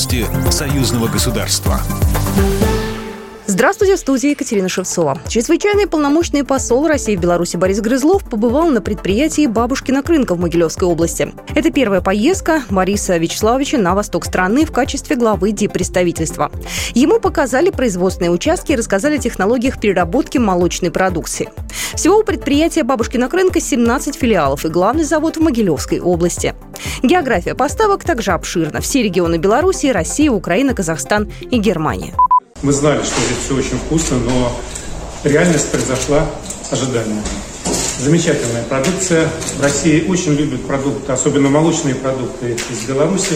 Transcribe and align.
Новости 0.00 0.26
союзного 0.50 1.08
государства. 1.08 1.78
Здравствуйте, 3.46 3.96
в 3.96 3.98
студии 3.98 4.30
Екатерина 4.30 4.70
Шевцова. 4.70 5.20
Чрезвычайный 5.28 5.86
полномочный 5.86 6.42
посол 6.42 6.86
России 6.86 7.16
в 7.16 7.20
Беларуси 7.20 7.58
Борис 7.58 7.82
Грызлов 7.82 8.24
побывал 8.24 8.70
на 8.70 8.80
предприятии 8.80 9.46
«Бабушкина 9.46 10.02
рынка» 10.02 10.34
в 10.34 10.40
Могилевской 10.40 10.88
области. 10.88 11.34
Это 11.54 11.70
первая 11.70 12.00
поездка 12.00 12.62
Бориса 12.70 13.18
Вячеславовича 13.18 13.76
на 13.76 13.94
восток 13.94 14.24
страны 14.24 14.64
в 14.64 14.72
качестве 14.72 15.16
главы 15.16 15.52
диппредставительства. 15.52 16.50
Ему 16.94 17.20
показали 17.20 17.68
производственные 17.68 18.30
участки 18.30 18.72
и 18.72 18.76
рассказали 18.76 19.18
о 19.18 19.20
технологиях 19.20 19.78
переработки 19.78 20.38
молочной 20.38 20.90
продукции. 20.90 21.50
Всего 21.94 22.20
у 22.20 22.22
предприятия 22.22 22.84
«Бабушкина 22.84 23.28
рынка» 23.28 23.60
17 23.60 24.16
филиалов 24.16 24.64
и 24.64 24.68
главный 24.68 25.04
завод 25.04 25.36
в 25.36 25.40
Могилевской 25.40 26.00
области. 26.00 26.54
География 27.02 27.54
поставок 27.54 28.04
также 28.04 28.32
обширна. 28.32 28.80
Все 28.80 29.02
регионы 29.02 29.36
Беларуси, 29.36 29.86
Россия, 29.86 30.30
Украина, 30.30 30.74
Казахстан 30.74 31.30
и 31.40 31.58
Германия. 31.58 32.14
Мы 32.62 32.72
знали, 32.72 33.02
что 33.02 33.20
здесь 33.20 33.38
все 33.44 33.54
очень 33.56 33.78
вкусно, 33.78 34.18
но 34.18 34.56
реальность 35.24 35.70
произошла 35.70 36.26
ожидаемая. 36.70 37.22
Замечательная 37.98 38.62
продукция. 38.64 39.28
В 39.58 39.62
России 39.62 40.06
очень 40.08 40.32
любят 40.32 40.66
продукты, 40.66 41.12
особенно 41.12 41.48
молочные 41.48 41.94
продукты 41.94 42.56
из 42.70 42.88
Беларуси. 42.88 43.34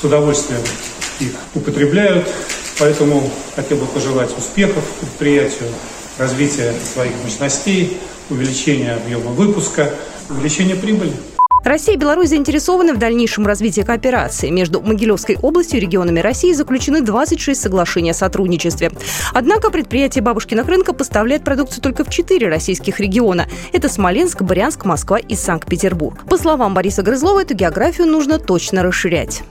С 0.00 0.04
удовольствием 0.04 0.60
их 1.20 1.32
употребляют. 1.54 2.28
Поэтому 2.78 3.30
хотел 3.54 3.78
бы 3.78 3.86
пожелать 3.86 4.36
успехов 4.36 4.82
предприятию, 5.00 5.68
развития 6.18 6.74
своих 6.92 7.12
мощностей, 7.22 7.98
увеличения 8.30 8.94
объема 8.94 9.30
выпуска, 9.30 9.92
увеличения 10.28 10.74
прибыли. 10.74 11.12
Россия 11.64 11.94
и 11.94 11.98
Беларусь 11.98 12.30
заинтересованы 12.30 12.92
в 12.92 12.98
дальнейшем 12.98 13.46
развитии 13.46 13.82
кооперации. 13.82 14.50
Между 14.50 14.80
Могилевской 14.80 15.36
областью 15.40 15.78
и 15.78 15.80
регионами 15.80 16.20
России 16.20 16.52
заключены 16.52 17.02
26 17.02 17.60
соглашений 17.60 18.10
о 18.10 18.14
сотрудничестве. 18.14 18.90
Однако 19.32 19.70
предприятие 19.70 20.22
«Бабушкина 20.22 20.64
рынка» 20.64 20.92
поставляет 20.92 21.44
продукцию 21.44 21.82
только 21.82 22.04
в 22.04 22.10
четыре 22.10 22.48
российских 22.48 22.98
региона. 22.98 23.46
Это 23.72 23.88
Смоленск, 23.88 24.42
Брянск, 24.42 24.84
Москва 24.84 25.18
и 25.18 25.34
Санкт-Петербург. 25.36 26.24
По 26.28 26.36
словам 26.36 26.74
Бориса 26.74 27.02
Грызлова, 27.02 27.42
эту 27.42 27.54
географию 27.54 28.08
нужно 28.08 28.38
точно 28.38 28.82
расширять. 28.82 29.42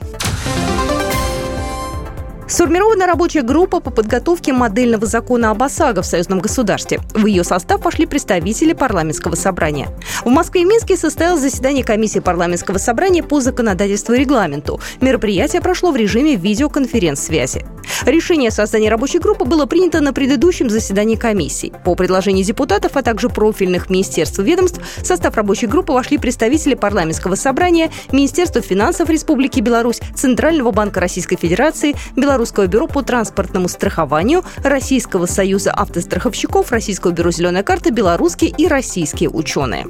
Сформирована 2.52 3.06
рабочая 3.06 3.40
группа 3.40 3.80
по 3.80 3.90
подготовке 3.90 4.52
модельного 4.52 5.06
закона 5.06 5.52
об 5.52 5.62
ОСАГО 5.62 6.02
в 6.02 6.06
союзном 6.06 6.40
государстве. 6.40 7.00
В 7.14 7.24
ее 7.24 7.44
состав 7.44 7.82
вошли 7.82 8.04
представители 8.04 8.74
парламентского 8.74 9.36
собрания. 9.36 9.88
В 10.22 10.28
Москве 10.28 10.60
и 10.60 10.64
Минске 10.66 10.98
состоялось 10.98 11.40
заседание 11.40 11.82
комиссии 11.82 12.18
парламентского 12.18 12.76
собрания 12.76 13.22
по 13.22 13.40
законодательству 13.40 14.12
и 14.12 14.18
регламенту. 14.18 14.82
Мероприятие 15.00 15.62
прошло 15.62 15.92
в 15.92 15.96
режиме 15.96 16.36
видеоконференц-связи. 16.36 17.64
Решение 18.06 18.48
о 18.48 18.52
создании 18.52 18.88
рабочей 18.88 19.18
группы 19.18 19.44
было 19.44 19.66
принято 19.66 20.00
на 20.00 20.12
предыдущем 20.12 20.70
заседании 20.70 21.16
комиссии. 21.16 21.72
По 21.84 21.94
предложению 21.94 22.44
депутатов, 22.44 22.96
а 22.96 23.02
также 23.02 23.28
профильных 23.28 23.90
министерств 23.90 24.38
и 24.38 24.42
ведомств, 24.42 24.80
в 24.98 25.06
состав 25.06 25.36
рабочей 25.36 25.66
группы 25.66 25.92
вошли 25.92 26.18
представители 26.18 26.74
парламентского 26.74 27.34
собрания, 27.34 27.90
Министерства 28.12 28.60
финансов 28.60 29.08
Республики 29.08 29.60
Беларусь, 29.60 30.00
Центрального 30.14 30.70
банка 30.70 31.00
Российской 31.00 31.36
Федерации, 31.36 31.94
Белорусского 32.16 32.66
бюро 32.66 32.86
по 32.86 33.02
транспортному 33.02 33.68
страхованию, 33.68 34.44
Российского 34.62 35.26
союза 35.26 35.72
автостраховщиков, 35.72 36.70
Российского 36.70 37.12
бюро 37.12 37.30
«Зеленая 37.30 37.62
карта», 37.62 37.90
белорусские 37.90 38.50
и 38.56 38.66
российские 38.66 39.30
ученые. 39.30 39.86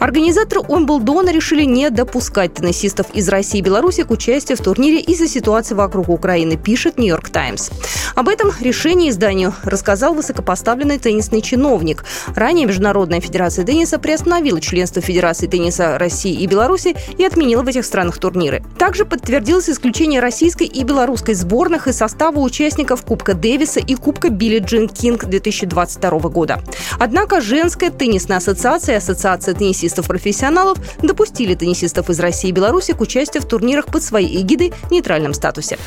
Организаторы 0.00 0.62
Уимблдона 0.62 1.30
решили 1.30 1.64
не 1.64 1.90
допускать 1.90 2.54
теннисистов 2.54 3.08
из 3.12 3.28
России 3.28 3.58
и 3.58 3.62
Беларуси 3.62 4.02
к 4.02 4.10
участию 4.10 4.56
в 4.56 4.62
турнире 4.62 4.98
из-за 4.98 5.28
ситуации 5.28 5.74
вокруг 5.74 6.08
Украины, 6.08 6.56
пишет 6.56 6.98
Нью-Йорк 6.98 7.28
Таймс. 7.28 7.68
Об 8.14 8.28
этом 8.28 8.50
решении 8.60 9.10
изданию 9.10 9.54
рассказал 9.62 10.14
высокопоставленный 10.14 10.98
теннисный 10.98 11.42
чиновник. 11.42 12.04
Ранее 12.34 12.66
Международная 12.66 13.20
федерация 13.20 13.66
тенниса 13.66 13.98
приостановила 13.98 14.58
членство 14.58 15.02
Федерации 15.02 15.46
тенниса 15.46 15.98
России 15.98 16.32
и 16.32 16.46
Беларуси 16.46 16.96
и 17.18 17.24
отменила 17.24 17.62
в 17.62 17.68
этих 17.68 17.84
странах 17.84 18.16
турниры. 18.16 18.64
Также 18.78 19.04
подтвердилось 19.04 19.68
исключение 19.68 20.20
российской 20.20 20.66
и 20.66 20.82
белорусской 20.82 21.34
сборных 21.34 21.88
из 21.88 21.98
состава 21.98 22.38
участников 22.38 23.04
Кубка 23.04 23.34
Дэвиса 23.34 23.80
и 23.80 23.94
Кубка 23.96 24.30
Билли 24.30 24.60
Джин 24.60 24.88
Кинг 24.88 25.26
2022 25.26 26.10
года. 26.30 26.62
Однако 27.00 27.40
женская 27.40 27.90
теннисная 27.90 28.36
ассоциация 28.36 28.94
и 28.94 28.98
ассоциация 28.98 29.54
теннисистов 29.54 29.80
теннисистов-профессионалов 29.80 30.78
допустили 31.02 31.54
теннисистов 31.54 32.10
из 32.10 32.20
России 32.20 32.48
и 32.48 32.52
Беларуси 32.52 32.92
к 32.92 33.00
участию 33.00 33.42
в 33.42 33.46
турнирах 33.46 33.86
под 33.86 34.02
своей 34.02 34.40
эгидой 34.40 34.72
в 34.88 34.90
нейтральном 34.90 35.34
статусе. 35.34 35.78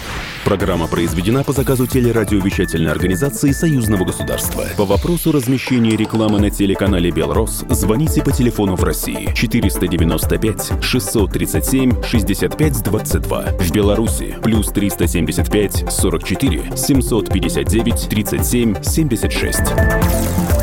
Программа 0.43 0.87
произведена 0.87 1.43
по 1.43 1.53
заказу 1.53 1.87
телерадиовещательной 1.87 2.91
организации 2.91 3.51
Союзного 3.51 4.05
государства. 4.05 4.65
По 4.77 4.85
вопросу 4.85 5.31
размещения 5.31 5.95
рекламы 5.95 6.39
на 6.39 6.49
телеканале 6.49 7.11
«Белрос» 7.11 7.63
звоните 7.69 8.23
по 8.23 8.31
телефону 8.31 8.75
в 8.75 8.83
России 8.83 9.29
495 9.35 10.83
637 10.83 12.03
65 12.03 12.83
22. 12.83 13.41
В 13.59 13.71
Беларуси 13.71 14.35
плюс 14.43 14.67
375 14.67 15.85
44 15.89 16.73
759 16.75 18.09
37 18.09 18.83
76. 18.83 20.62